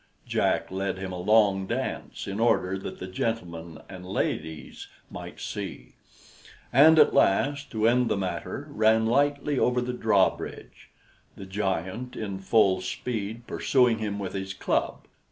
Jack 0.25 0.71
led 0.71 0.97
him 0.97 1.11
a 1.11 1.19
long 1.19 1.67
dance, 1.67 2.25
in 2.25 2.39
order 2.39 2.75
that 2.75 2.97
the 2.97 3.05
gentlemen 3.05 3.83
and 3.87 4.03
ladies 4.03 4.87
might 5.11 5.39
see; 5.39 5.93
and 6.73 6.97
at 6.97 7.13
last 7.13 7.69
to 7.69 7.87
end 7.87 8.09
the 8.09 8.17
matter, 8.17 8.65
ran 8.71 9.05
lightly 9.05 9.59
over 9.59 9.79
the 9.79 9.93
drawbridge, 9.93 10.89
the 11.35 11.45
giant, 11.45 12.15
in 12.15 12.39
full 12.39 12.81
speed, 12.81 13.45
pursuing 13.45 13.99
him 13.99 14.17
with 14.17 14.33
his 14.33 14.55
club. 14.55 15.05